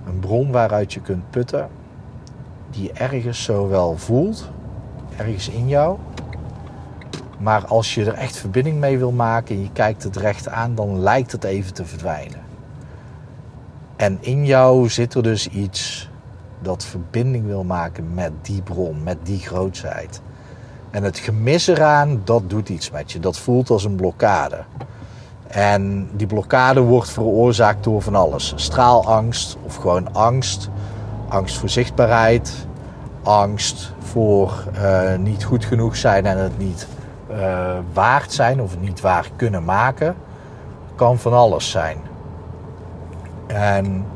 Een 0.06 0.18
bron 0.18 0.50
waaruit 0.50 0.92
je 0.92 1.00
kunt 1.00 1.30
putten, 1.30 1.68
die 2.70 2.82
je 2.82 2.92
ergens 2.92 3.42
zo 3.42 3.68
wel 3.68 3.96
voelt, 3.96 4.50
ergens 5.16 5.49
in 5.49 5.68
jou, 5.68 5.99
maar 7.42 7.66
als 7.66 7.94
je 7.94 8.04
er 8.04 8.14
echt 8.14 8.37
verbinding 8.37 8.78
mee 8.78 8.99
wil 8.99 9.12
maken 9.12 9.54
en 9.54 9.62
je 9.62 9.72
kijkt 9.72 10.02
het 10.02 10.16
recht 10.16 10.49
aan, 10.49 10.75
dan 10.75 11.00
lijkt 11.00 11.32
het 11.32 11.44
even 11.44 11.75
te 11.75 11.84
verdwijnen. 11.84 12.40
En 13.96 14.18
in 14.20 14.46
jou 14.46 14.88
zit 14.88 15.14
er 15.14 15.22
dus 15.22 15.49
iets 15.49 16.11
dat 16.61 16.84
verbinding 16.84 17.46
wil 17.46 17.64
maken 17.64 18.14
met 18.14 18.32
die 18.42 18.62
bron, 18.62 19.02
met 19.02 19.16
die 19.22 19.38
grootsheid. 19.38 20.20
En 20.90 21.02
het 21.02 21.18
gemis 21.18 21.66
eraan, 21.66 22.20
dat 22.25 22.50
doet 22.50 22.68
iets 22.68 22.90
met 22.90 23.12
je. 23.12 23.20
Dat 23.20 23.38
voelt 23.38 23.70
als 23.70 23.84
een 23.84 23.96
blokkade. 23.96 24.58
En 25.46 26.08
die 26.16 26.26
blokkade 26.26 26.80
wordt 26.80 27.11
veroorzaakt 27.11 27.84
door 27.84 28.02
van 28.02 28.14
alles. 28.14 28.52
Straalangst 28.56 29.56
of 29.62 29.76
gewoon 29.76 30.14
angst. 30.14 30.68
Angst 31.28 31.58
voor 31.58 31.68
zichtbaarheid. 31.68 32.66
Angst 33.22 33.92
voor 33.99 34.64
uh, 34.75 35.16
niet 35.16 35.44
goed 35.44 35.64
genoeg 35.64 35.96
zijn 35.96 36.26
en 36.26 36.38
het 36.38 36.58
niet 36.58 36.87
uh, 37.32 37.78
waard 37.92 38.32
zijn 38.32 38.60
of 38.60 38.78
niet 38.80 39.00
waar 39.00 39.30
kunnen 39.36 39.64
maken, 39.64 40.16
kan 40.94 41.18
van 41.18 41.32
alles 41.32 41.70
zijn. 41.70 41.98
En 43.46 44.06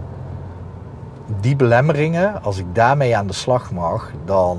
die 1.40 1.56
belemmeringen, 1.56 2.42
als 2.42 2.58
ik 2.58 2.74
daarmee 2.74 3.16
aan 3.16 3.26
de 3.26 3.32
slag 3.32 3.72
mag, 3.72 4.10
dan 4.24 4.58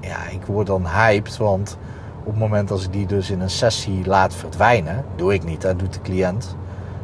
ja, 0.00 0.26
ik 0.30 0.44
word 0.44 0.66
dan 0.66 0.86
hyped. 0.86 1.36
Want 1.36 1.78
op 2.20 2.26
het 2.26 2.38
moment 2.38 2.70
als 2.70 2.84
ik 2.84 2.92
die 2.92 3.06
dus 3.06 3.30
in 3.30 3.40
een 3.40 3.50
sessie 3.50 4.06
laat 4.06 4.34
verdwijnen, 4.34 5.04
doe 5.16 5.34
ik 5.34 5.44
niet, 5.44 5.62
dat 5.62 5.78
doet 5.78 5.92
de 5.92 6.00
cliënt. 6.00 6.56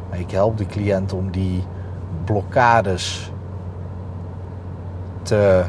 Maar 0.09 0.19
ik 0.19 0.31
help 0.31 0.57
de 0.57 0.65
cliënt 0.65 1.13
om 1.13 1.31
die 1.31 1.63
blokkades 2.23 3.31
te 5.21 5.63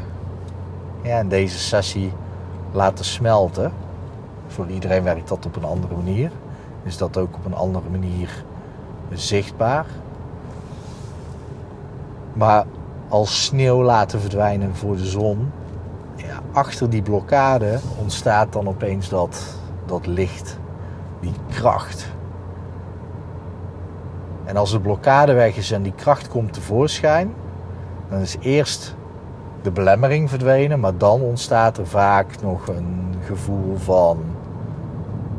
ja, 1.01 1.19
in 1.19 1.29
deze 1.29 1.59
sessie 1.59 2.13
laten 2.71 3.05
smelten 3.05 3.71
voor 4.47 4.67
iedereen 4.67 5.03
werkt 5.03 5.27
dat 5.27 5.45
op 5.45 5.55
een 5.55 5.63
andere 5.63 5.95
manier. 5.95 6.31
Is 6.83 6.97
dat 6.97 7.17
ook 7.17 7.35
op 7.35 7.45
een 7.45 7.55
andere 7.55 7.89
manier 7.89 8.43
zichtbaar. 9.13 9.85
Maar 12.33 12.65
als 13.07 13.43
sneeuw 13.43 13.83
laten 13.83 14.21
verdwijnen 14.21 14.75
voor 14.75 14.95
de 14.95 15.05
zon, 15.05 15.51
ja, 16.15 16.39
achter 16.51 16.89
die 16.89 17.01
blokkade 17.01 17.79
ontstaat 18.01 18.53
dan 18.53 18.67
opeens 18.67 19.09
dat, 19.09 19.57
dat 19.85 20.05
licht, 20.05 20.57
die 21.19 21.33
kracht. 21.49 22.11
En 24.45 24.57
als 24.57 24.71
de 24.71 24.79
blokkade 24.79 25.33
weg 25.33 25.55
is 25.55 25.71
en 25.71 25.81
die 25.81 25.93
kracht 25.95 26.27
komt 26.27 26.53
tevoorschijn, 26.53 27.33
dan 28.09 28.19
is 28.19 28.37
eerst 28.39 28.95
de 29.61 29.71
belemmering 29.71 30.29
verdwenen, 30.29 30.79
maar 30.79 30.97
dan 30.97 31.21
ontstaat 31.21 31.77
er 31.77 31.87
vaak 31.87 32.41
nog 32.41 32.67
een 32.67 33.15
gevoel 33.25 33.77
van 33.77 34.17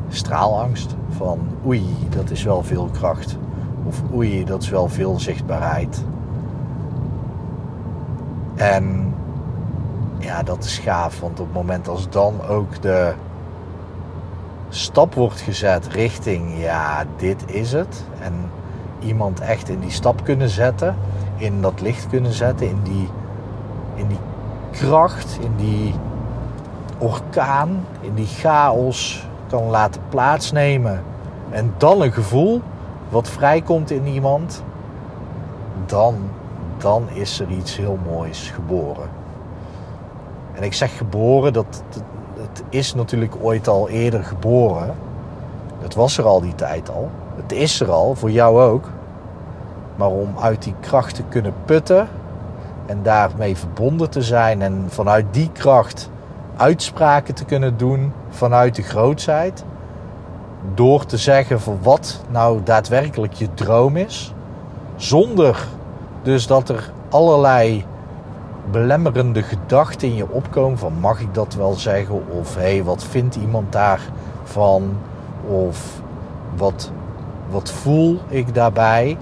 straalangst. 0.09 0.95
Van 1.09 1.39
oei, 1.65 1.85
dat 2.09 2.29
is 2.29 2.43
wel 2.43 2.63
veel 2.63 2.89
kracht. 2.91 3.37
Of 3.83 4.01
oei, 4.13 4.45
dat 4.45 4.61
is 4.61 4.69
wel 4.69 4.87
veel 4.87 5.19
zichtbaarheid. 5.19 6.03
En 8.55 9.13
ja, 10.17 10.43
dat 10.43 10.63
is 10.63 10.77
gaaf. 10.77 11.19
Want 11.19 11.39
op 11.39 11.45
het 11.45 11.55
moment 11.55 11.87
als 11.87 12.09
dan 12.09 12.45
ook 12.47 12.81
de 12.81 13.13
stap 14.69 15.13
wordt 15.13 15.41
gezet 15.41 15.87
richting, 15.87 16.61
ja, 16.61 17.05
dit 17.17 17.43
is 17.45 17.71
het. 17.71 18.05
En 18.21 18.33
iemand 18.99 19.39
echt 19.39 19.69
in 19.69 19.79
die 19.79 19.91
stap 19.91 20.23
kunnen 20.23 20.49
zetten. 20.49 20.95
In 21.37 21.61
dat 21.61 21.81
licht 21.81 22.07
kunnen 22.07 22.33
zetten. 22.33 22.69
In 22.69 22.79
die, 22.83 23.09
in 23.95 24.07
die 24.07 24.19
kracht. 24.71 25.37
In 25.41 25.55
die 25.55 25.93
orkaan. 26.97 27.85
In 28.01 28.13
die 28.13 28.27
chaos 28.27 29.28
kan 29.49 29.69
laten 29.69 30.01
plaatsnemen 30.09 31.03
en 31.49 31.73
dan 31.77 32.01
een 32.01 32.11
gevoel 32.11 32.61
wat 33.09 33.29
vrijkomt 33.29 33.91
in 33.91 34.07
iemand, 34.07 34.63
dan, 35.85 36.15
dan 36.77 37.09
is 37.13 37.39
er 37.39 37.49
iets 37.49 37.77
heel 37.77 37.99
moois 38.05 38.49
geboren. 38.49 39.09
En 40.53 40.63
ik 40.63 40.73
zeg 40.73 40.97
geboren, 40.97 41.53
dat, 41.53 41.83
het 42.39 42.63
is 42.69 42.93
natuurlijk 42.93 43.35
ooit 43.41 43.67
al 43.67 43.89
eerder 43.89 44.23
geboren. 44.23 44.95
Het 45.81 45.95
was 45.95 46.17
er 46.17 46.25
al 46.25 46.41
die 46.41 46.55
tijd 46.55 46.89
al. 46.89 47.09
Het 47.35 47.51
is 47.51 47.79
er 47.79 47.91
al, 47.91 48.15
voor 48.15 48.31
jou 48.31 48.61
ook. 48.61 48.89
Maar 49.95 50.09
om 50.09 50.29
uit 50.39 50.63
die 50.63 50.75
kracht 50.79 51.15
te 51.15 51.23
kunnen 51.23 51.53
putten 51.65 52.07
en 52.85 52.99
daarmee 53.03 53.57
verbonden 53.57 54.09
te 54.09 54.21
zijn 54.21 54.61
en 54.61 54.85
vanuit 54.87 55.25
die 55.31 55.51
kracht 55.51 56.09
uitspraken 56.59 57.33
te 57.33 57.45
kunnen 57.45 57.77
doen 57.77 58.11
vanuit 58.29 58.75
de 58.75 58.81
grootheid. 58.81 59.63
Door 60.73 61.05
te 61.05 61.17
zeggen 61.17 61.61
van 61.61 61.77
wat 61.81 62.23
nou 62.29 62.63
daadwerkelijk 62.63 63.33
je 63.33 63.53
droom 63.53 63.95
is. 63.95 64.33
Zonder 64.95 65.67
dus 66.21 66.47
dat 66.47 66.69
er 66.69 66.91
allerlei 67.09 67.85
belemmerende 68.71 69.41
gedachten 69.41 70.07
in 70.07 70.15
je 70.15 70.29
opkomen 70.29 70.77
van 70.77 70.93
mag 70.99 71.19
ik 71.19 71.33
dat 71.33 71.53
wel 71.53 71.73
zeggen? 71.73 72.23
Of 72.39 72.55
hé, 72.55 72.61
hey, 72.61 72.83
wat 72.83 73.03
vindt 73.03 73.35
iemand 73.35 73.71
daarvan? 73.71 74.97
Of 75.47 76.01
wat, 76.55 76.91
wat 77.49 77.71
voel 77.71 78.19
ik 78.27 78.53
daarbij? 78.53 79.17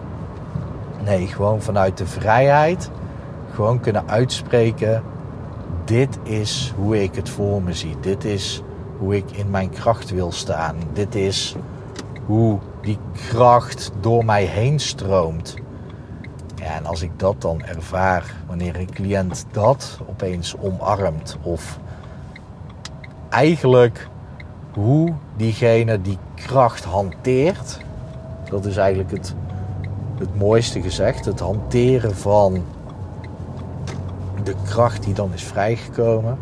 Nee, 1.04 1.28
gewoon 1.28 1.62
vanuit 1.62 1.98
de 1.98 2.06
vrijheid. 2.06 2.90
Gewoon 3.54 3.80
kunnen 3.80 4.04
uitspreken. 4.10 5.04
Dit 5.88 6.18
is 6.24 6.74
hoe 6.78 7.04
ik 7.04 7.16
het 7.16 7.30
voor 7.30 7.62
me 7.62 7.74
zie. 7.74 7.96
Dit 8.00 8.24
is 8.24 8.62
hoe 8.98 9.16
ik 9.16 9.32
in 9.32 9.50
mijn 9.50 9.70
kracht 9.70 10.10
wil 10.10 10.32
staan. 10.32 10.76
Dit 10.94 11.16
is 11.16 11.56
hoe 12.26 12.60
die 12.82 12.98
kracht 13.30 13.92
door 14.00 14.26
mij 14.26 14.44
heen 14.44 14.80
stroomt. 14.80 15.56
Ja, 16.56 16.76
en 16.76 16.86
als 16.86 17.02
ik 17.02 17.20
dat 17.20 17.42
dan 17.42 17.64
ervaar, 17.64 18.36
wanneer 18.48 18.76
een 18.76 18.92
cliënt 18.94 19.46
dat 19.52 20.00
opeens 20.10 20.56
omarmt, 20.60 21.38
of 21.42 21.80
eigenlijk 23.30 24.08
hoe 24.74 25.14
diegene 25.36 26.02
die 26.02 26.18
kracht 26.36 26.84
hanteert, 26.84 27.80
dat 28.50 28.66
is 28.66 28.78
eigenlijk 28.78 29.12
het, 29.12 29.36
het 30.18 30.38
mooiste 30.38 30.82
gezegd, 30.82 31.26
het 31.26 31.40
hanteren 31.40 32.16
van 32.16 32.64
de 34.48 34.56
kracht 34.66 35.04
die 35.04 35.14
dan 35.14 35.34
is 35.34 35.44
vrijgekomen. 35.44 36.38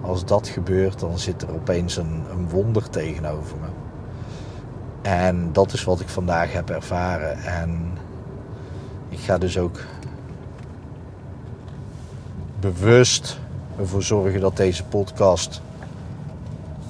Als 0.00 0.24
dat 0.24 0.48
gebeurt, 0.48 1.00
dan 1.00 1.18
zit 1.18 1.42
er 1.42 1.54
opeens 1.54 1.96
een, 1.96 2.22
een 2.30 2.48
wonder 2.48 2.90
tegenover 2.90 3.56
me. 3.60 3.66
En 5.02 5.52
dat 5.52 5.72
is 5.72 5.84
wat 5.84 6.00
ik 6.00 6.08
vandaag 6.08 6.52
heb 6.52 6.70
ervaren. 6.70 7.38
En 7.38 7.98
ik 9.08 9.18
ga 9.18 9.38
dus 9.38 9.58
ook 9.58 9.80
bewust 12.60 13.38
ervoor 13.78 14.02
zorgen 14.02 14.40
dat 14.40 14.56
deze 14.56 14.84
podcast 14.84 15.62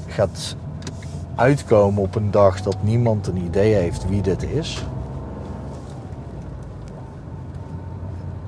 gaat 0.07 0.57
uitkomen 1.35 2.03
op 2.03 2.15
een 2.15 2.31
dag 2.31 2.63
dat 2.63 2.77
niemand 2.81 3.27
een 3.27 3.45
idee 3.45 3.75
heeft 3.75 4.09
wie 4.09 4.23
dit 4.23 4.43
is. 4.43 4.85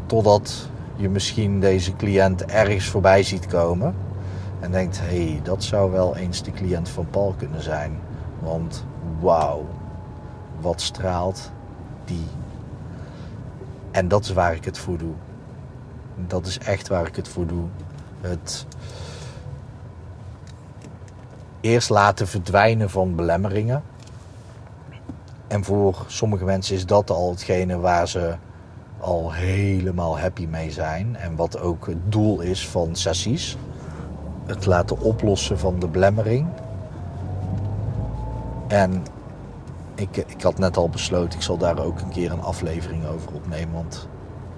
Totdat 0.06 0.68
je 0.96 1.08
misschien 1.08 1.60
deze 1.60 1.96
cliënt 1.96 2.44
ergens 2.44 2.86
voorbij 2.88 3.22
ziet 3.22 3.46
komen 3.46 3.94
en 4.60 4.70
denkt: 4.70 5.00
hé, 5.00 5.30
hey, 5.30 5.40
dat 5.42 5.64
zou 5.64 5.90
wel 5.90 6.16
eens 6.16 6.42
de 6.42 6.52
cliënt 6.52 6.88
van 6.88 7.06
Paul 7.10 7.34
kunnen 7.38 7.62
zijn. 7.62 7.98
Want 8.38 8.84
wauw, 9.20 9.66
wat 10.60 10.80
straalt 10.80 11.50
die. 12.04 12.26
En 13.90 14.08
dat 14.08 14.24
is 14.24 14.32
waar 14.32 14.54
ik 14.54 14.64
het 14.64 14.78
voor 14.78 14.98
doe. 14.98 15.14
Dat 16.26 16.46
is 16.46 16.58
echt 16.58 16.88
waar 16.88 17.06
ik 17.06 17.16
het 17.16 17.28
voor 17.28 17.46
doe. 17.46 17.64
Het 18.20 18.66
eerst 21.60 21.90
laten 21.90 22.28
verdwijnen 22.28 22.90
van 22.90 23.14
belemmeringen. 23.14 23.82
En 25.46 25.64
voor 25.64 26.04
sommige 26.06 26.44
mensen 26.44 26.74
is 26.74 26.86
dat 26.86 27.10
al 27.10 27.30
hetgene 27.30 27.78
waar 27.78 28.08
ze 28.08 28.36
al 29.00 29.32
helemaal 29.32 30.18
happy 30.18 30.46
mee 30.46 30.70
zijn. 30.70 31.16
En 31.16 31.36
wat 31.36 31.60
ook 31.60 31.86
het 31.86 32.12
doel 32.12 32.40
is 32.40 32.68
van 32.68 32.96
sessies. 32.96 33.56
Het 34.46 34.66
laten 34.66 35.00
oplossen 35.00 35.58
van 35.58 35.78
de 35.78 35.88
belemmering. 35.88 36.46
En 38.68 39.02
ik, 39.94 40.16
ik 40.16 40.42
had 40.42 40.58
net 40.58 40.76
al 40.76 40.88
besloten, 40.88 41.38
ik 41.38 41.44
zal 41.44 41.56
daar 41.56 41.78
ook 41.78 42.00
een 42.00 42.08
keer 42.08 42.32
een 42.32 42.42
aflevering 42.42 43.06
over 43.06 43.32
opnemen. 43.34 43.74
Want 43.74 44.08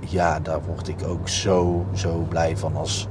ja, 0.00 0.40
daar 0.40 0.60
word 0.66 0.88
ik 0.88 1.06
ook 1.06 1.28
zo, 1.28 1.86
zo 1.94 2.26
blij 2.28 2.56
van 2.56 2.76
als, 2.76 3.08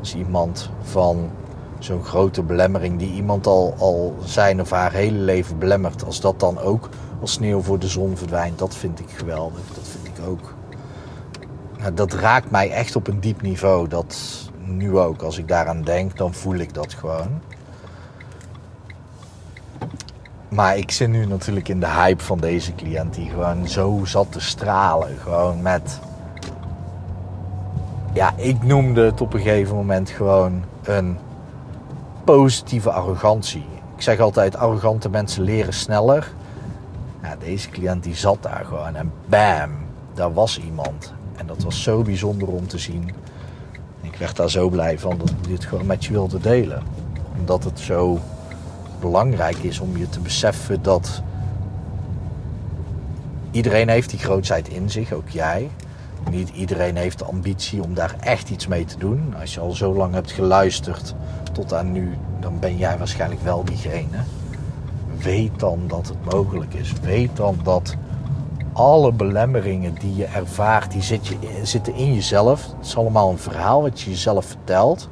als 0.00 0.14
iemand 0.14 0.70
van 0.82 1.30
zo'n 1.78 2.04
grote 2.04 2.42
belemmering 2.42 2.98
die 2.98 3.12
iemand 3.12 3.46
al, 3.46 3.74
al 3.78 4.14
zijn 4.24 4.60
of 4.60 4.70
haar 4.70 4.92
hele 4.92 5.18
leven 5.18 5.58
belemmert. 5.58 6.04
Als 6.04 6.20
dat 6.20 6.40
dan 6.40 6.58
ook 6.58 6.88
als 7.20 7.32
sneeuw 7.32 7.60
voor 7.60 7.78
de 7.78 7.88
zon 7.88 8.16
verdwijnt, 8.16 8.58
dat 8.58 8.74
vind 8.74 9.00
ik 9.00 9.10
geweldig. 9.10 9.62
Dat 9.74 9.86
vind 9.88 10.18
ik 10.18 10.26
ook. 10.26 10.53
Nou, 11.84 11.96
dat 11.96 12.12
raakt 12.12 12.50
mij 12.50 12.70
echt 12.70 12.96
op 12.96 13.06
een 13.06 13.20
diep 13.20 13.42
niveau. 13.42 13.88
Dat 13.88 14.16
nu 14.58 14.98
ook. 14.98 15.22
Als 15.22 15.38
ik 15.38 15.48
daaraan 15.48 15.82
denk, 15.82 16.16
dan 16.16 16.34
voel 16.34 16.54
ik 16.54 16.74
dat 16.74 16.94
gewoon. 16.94 17.40
Maar 20.48 20.76
ik 20.76 20.90
zit 20.90 21.08
nu 21.08 21.26
natuurlijk 21.26 21.68
in 21.68 21.80
de 21.80 21.88
hype 21.88 22.22
van 22.22 22.38
deze 22.38 22.74
cliënt 22.74 23.14
die 23.14 23.28
gewoon 23.28 23.68
zo 23.68 24.00
zat 24.04 24.32
te 24.32 24.40
stralen. 24.40 25.18
Gewoon 25.18 25.62
met. 25.62 25.98
Ja, 28.12 28.32
ik 28.36 28.62
noemde 28.62 29.04
het 29.04 29.20
op 29.20 29.34
een 29.34 29.40
gegeven 29.40 29.76
moment 29.76 30.10
gewoon 30.10 30.64
een 30.82 31.18
positieve 32.24 32.90
arrogantie. 32.90 33.66
Ik 33.96 34.02
zeg 34.02 34.20
altijd: 34.20 34.56
arrogante 34.56 35.08
mensen 35.08 35.42
leren 35.42 35.74
sneller. 35.74 36.32
Ja, 37.22 37.36
deze 37.36 37.68
cliënt 37.68 38.02
die 38.02 38.16
zat 38.16 38.38
daar 38.40 38.64
gewoon 38.64 38.94
en 38.94 39.12
bam, 39.26 39.70
daar 40.14 40.32
was 40.32 40.60
iemand. 40.60 41.14
En 41.36 41.46
dat 41.46 41.62
was 41.62 41.82
zo 41.82 42.02
bijzonder 42.02 42.48
om 42.48 42.66
te 42.66 42.78
zien. 42.78 43.10
Ik 44.00 44.16
werd 44.16 44.36
daar 44.36 44.50
zo 44.50 44.68
blij 44.68 44.98
van 44.98 45.18
dat 45.18 45.30
ik 45.30 45.44
dit 45.46 45.64
gewoon 45.64 45.86
met 45.86 46.04
je 46.04 46.12
wilde 46.12 46.38
delen. 46.38 46.82
Omdat 47.38 47.64
het 47.64 47.80
zo 47.80 48.18
belangrijk 49.00 49.56
is 49.56 49.80
om 49.80 49.96
je 49.96 50.08
te 50.08 50.20
beseffen 50.20 50.82
dat 50.82 51.22
iedereen 53.50 53.88
heeft 53.88 54.10
die 54.10 54.18
grootheid 54.18 54.68
in 54.68 54.90
zich, 54.90 55.12
ook 55.12 55.28
jij. 55.28 55.70
Niet 56.30 56.48
iedereen 56.48 56.96
heeft 56.96 57.18
de 57.18 57.24
ambitie 57.24 57.82
om 57.82 57.94
daar 57.94 58.14
echt 58.20 58.50
iets 58.50 58.66
mee 58.66 58.84
te 58.84 58.98
doen. 58.98 59.34
Als 59.40 59.54
je 59.54 59.60
al 59.60 59.72
zo 59.72 59.94
lang 59.94 60.14
hebt 60.14 60.32
geluisterd 60.32 61.14
tot 61.52 61.74
aan 61.74 61.92
nu, 61.92 62.16
dan 62.40 62.58
ben 62.58 62.76
jij 62.76 62.98
waarschijnlijk 62.98 63.42
wel 63.42 63.64
diegene. 63.64 64.18
Weet 65.18 65.60
dan 65.60 65.80
dat 65.86 66.08
het 66.08 66.34
mogelijk 66.34 66.74
is. 66.74 66.92
Weet 67.02 67.36
dan 67.36 67.58
dat 67.62 67.96
alle 68.74 69.12
belemmeringen 69.12 69.94
die 69.94 70.16
je 70.16 70.24
ervaart, 70.24 70.90
die 70.90 71.02
zitten 71.62 71.94
in 71.94 72.14
jezelf. 72.14 72.66
Het 72.76 72.86
is 72.86 72.96
allemaal 72.96 73.30
een 73.30 73.38
verhaal 73.38 73.82
wat 73.82 74.00
je 74.00 74.10
jezelf 74.10 74.44
vertelt 74.46 75.08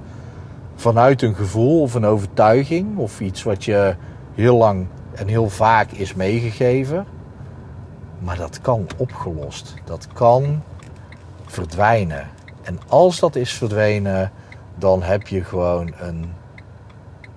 vanuit 0.75 1.23
een 1.23 1.35
gevoel 1.35 1.81
of 1.81 1.95
een 1.95 2.07
overtuiging 2.07 2.99
of 2.99 3.21
iets 3.21 3.43
wat 3.43 3.65
je 3.65 3.97
heel 4.35 4.57
lang 4.57 4.87
en 5.15 5.29
heel 5.29 5.49
vaak 5.49 5.91
is 5.91 6.15
meegegeven. 6.15 7.07
Maar 8.19 8.37
dat 8.37 8.61
kan 8.61 8.87
opgelost. 8.97 9.75
Dat 9.85 10.09
kan 10.13 10.63
verdwijnen. 11.47 12.29
En 12.63 12.79
als 12.89 13.21
dat 13.21 13.37
is 13.37 13.53
verdwenen, 13.53 14.33
dan 14.79 15.03
heb 15.03 15.27
je 15.27 15.45
gewoon 15.45 15.93
een, 15.99 16.33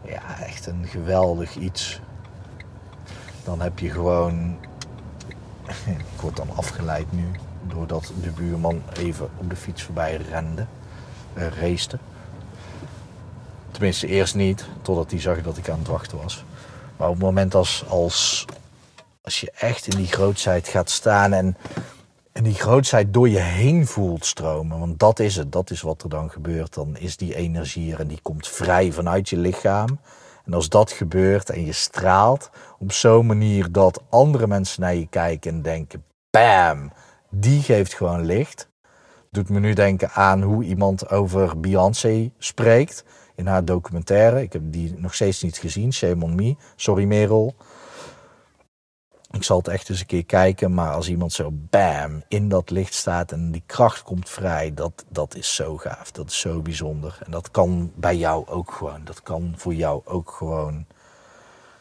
ja, 0.02 0.40
echt 0.46 0.68
een 0.68 0.86
geweldig 0.88 1.56
iets. 1.56 2.02
Dan 3.44 3.62
heb 3.62 3.80
je 3.80 3.90
gewoon, 3.90 4.56
ik 6.16 6.22
word 6.22 6.36
dan 6.36 6.50
afgeleid 6.56 7.12
nu, 7.12 7.32
doordat 7.68 8.12
de 8.22 8.32
buurman 8.32 8.82
even 8.98 9.30
op 9.38 9.50
de 9.50 9.56
fiets 9.56 9.84
voorbij 9.84 10.16
rende, 10.30 10.66
uh. 11.38 11.74
Tenminste, 13.72 14.08
eerst 14.08 14.36
niet, 14.36 14.66
totdat 14.82 15.12
hij 15.12 15.20
zag 15.20 15.42
dat 15.42 15.58
ik 15.58 15.70
aan 15.70 15.80
het 15.80 15.88
wachten 15.88 16.18
was. 16.18 16.44
Maar 16.98 17.08
op 17.08 17.14
het 17.14 17.24
moment 17.24 17.56
als, 17.56 17.84
als, 17.88 18.46
als 19.22 19.40
je 19.40 19.52
echt 19.52 19.88
in 19.88 19.98
die 19.98 20.08
grootheid 20.08 20.68
gaat 20.68 20.90
staan 20.90 21.34
en, 21.34 21.58
en 22.32 22.44
die 22.44 22.54
grootheid 22.54 23.14
door 23.14 23.30
je 23.30 23.40
heen 23.40 23.88
voelt 23.88 24.26
stromen, 24.26 24.80
want 24.80 25.00
dat 25.00 25.20
is 25.20 25.36
het, 25.36 25.52
dat 25.52 25.70
is 25.70 25.82
wat 25.82 26.04
er 26.04 26.10
dan 26.10 26.32
gebeurt, 26.32 26.74
dan 26.74 26.98
is 26.98 27.18
die 27.18 27.36
energie 27.36 27.94
er 27.94 28.00
en 28.00 28.08
die 28.08 28.20
komt 28.22 28.48
vrij 28.48 28.92
vanuit 28.92 29.30
je 29.30 29.38
lichaam. 29.38 30.00
En 30.46 30.54
als 30.54 30.70
dat 30.70 30.92
gebeurt 30.92 31.50
en 31.50 31.66
je 31.66 31.74
straalt 31.74 32.50
op 32.80 32.92
zo'n 32.92 33.26
manier 33.26 33.72
dat 33.72 34.04
andere 34.10 34.48
mensen 34.48 34.82
naar 34.82 34.96
je 34.96 35.08
kijken 35.08 35.52
en 35.52 35.62
denken: 35.62 36.04
bam, 36.30 36.92
die 37.30 37.62
geeft 37.62 37.94
gewoon 37.94 38.26
licht. 38.26 38.70
Doet 39.32 39.50
me 39.50 39.60
nu 39.60 39.74
denken 39.74 40.12
aan 40.12 40.42
hoe 40.42 40.64
iemand 40.64 41.10
over 41.10 41.60
Beyoncé 41.60 42.32
spreekt 42.38 43.04
in 43.36 43.48
haar 43.48 43.66
documentaire. 43.66 44.42
Ik 44.42 44.54
heb 44.54 44.62
die 44.66 44.94
nog 44.98 45.14
steeds 45.14 45.42
niet 45.42 45.58
gezien. 45.58 45.94
Shame 45.94 46.24
on 46.24 46.36
me. 46.36 46.56
Sorry 46.76 47.06
Merel. 47.06 47.56
Ik 49.36 49.44
zal 49.44 49.58
het 49.58 49.68
echt 49.68 49.90
eens 49.90 50.00
een 50.00 50.06
keer 50.06 50.26
kijken. 50.26 50.74
Maar 50.74 50.94
als 50.94 51.10
iemand 51.10 51.34
zo 51.34 51.50
bam 51.52 52.24
in 52.28 52.50
dat 52.50 52.70
licht 52.70 52.94
staat 52.94 53.32
en 53.32 53.52
die 53.52 53.64
kracht 53.66 54.04
komt 54.04 54.30
vrij. 54.30 54.74
Dat, 54.74 55.06
dat 55.10 55.36
is 55.36 55.56
zo 55.56 55.78
gaaf. 55.78 56.12
Dat 56.12 56.30
is 56.30 56.40
zo 56.40 56.62
bijzonder. 56.62 57.18
En 57.26 57.32
dat 57.32 57.52
kan 57.52 57.92
bij 57.96 58.16
jou 58.16 58.48
ook 58.48 58.72
gewoon. 58.72 59.02
Dat 59.04 59.24
kan 59.24 59.54
voor 59.58 59.74
jou 59.74 60.02
ook 60.06 60.32
gewoon 60.32 60.86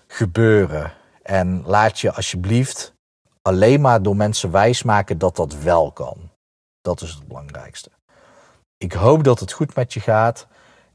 gebeuren. 0.07 0.93
En 1.23 1.63
laat 1.67 2.01
je 2.01 2.13
alsjeblieft 2.13 2.95
alleen 3.43 3.81
maar 3.81 4.03
door 4.03 4.17
mensen 4.17 4.51
wijsmaken 4.51 5.19
dat 5.19 5.37
dat 5.37 5.55
wel 5.55 5.93
kan. 5.93 6.31
Dat 6.81 7.01
is 7.01 7.11
het 7.11 7.29
belangrijkste. 7.29 7.91
Ik 8.77 8.93
hoop 8.93 9.25
dat 9.25 9.41
het 9.41 9.53
goed 9.53 9.75
met 9.75 9.93
je 9.93 10.01
gaat. 10.01 10.47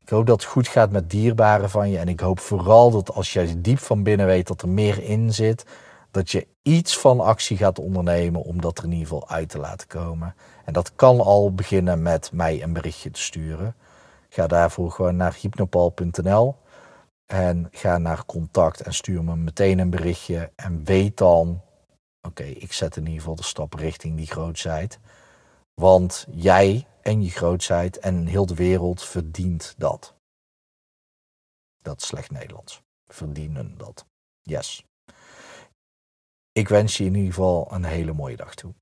Ik 0.02 0.10
hoop 0.10 0.26
dat 0.26 0.42
het 0.42 0.52
goed 0.52 0.68
gaat 0.68 0.92
met 0.92 1.10
dierbaren 1.10 1.70
van 1.70 1.90
je. 1.90 1.98
En 1.98 2.08
ik 2.08 2.20
hoop 2.20 2.40
vooral 2.40 2.92
dat 2.92 3.14
als 3.14 3.34
jij 3.34 3.56
diep 3.58 3.80
van 3.80 4.04
binnen 4.04 4.26
weet 4.26 4.48
dat 4.48 4.62
er 4.62 4.70
meer 4.70 5.04
in 5.04 5.34
zit, 5.34 5.66
dat 6.12 6.32
je 6.32 6.48
iets 6.62 7.00
van 7.00 7.20
actie 7.20 7.58
gaat 7.58 7.80
ondernemen 7.80 8.42
om 8.42 8.62
dat 8.62 8.78
er 8.78 8.84
in 8.84 8.92
ieder 8.92 9.08
geval 9.08 9.30
uit 9.30 9.50
te 9.50 9.60
laten 9.60 9.88
komen. 9.88 10.36
En 10.66 10.74
dat 10.74 10.96
kan 10.96 11.20
al 11.20 11.54
beginnen 11.54 12.02
met 12.02 12.32
mij 12.32 12.64
een 12.64 12.74
berichtje 12.74 13.12
te 13.12 13.22
sturen. 13.22 13.76
Ga 14.30 14.48
daarvoor 14.48 14.92
gewoon 14.92 15.16
naar 15.16 15.38
hypnopal.nl 15.40 16.56
en 17.26 17.68
ga 17.72 17.98
naar 17.98 18.26
contact 18.26 18.82
en 18.82 18.94
stuur 18.94 19.24
me 19.24 19.36
meteen 19.36 19.80
een 19.80 19.90
berichtje. 19.90 20.52
En 20.56 20.84
weet 20.84 21.18
dan, 21.18 21.62
oké, 22.22 22.44
ik 22.44 22.74
zet 22.74 22.96
in 22.96 23.04
ieder 23.04 23.20
geval 23.20 23.36
de 23.36 23.44
stap 23.44 23.74
richting 23.74 24.18
die 24.18 24.28
grootheid. 24.28 25.00
Want 25.74 26.28
jij 26.32 26.88
en 27.02 27.24
je 27.24 27.30
grootheid 27.30 28.00
en 28.00 28.26
heel 28.26 28.46
de 28.46 28.56
wereld 28.56 29.04
verdient 29.04 29.76
dat. 29.78 30.14
Dat 31.82 32.02
is 32.02 32.08
slecht 32.08 32.32
Nederlands. 32.32 32.82
Verdienen 33.08 33.78
dat. 33.78 34.06
Yes. 34.42 34.89
Ik 36.60 36.70
wens 36.70 36.98
je 36.98 37.04
in 37.04 37.16
ieder 37.16 37.34
geval 37.34 37.68
een 37.72 37.84
hele 37.84 38.14
mooie 38.14 38.36
dag 38.36 38.56
toe. 38.56 38.74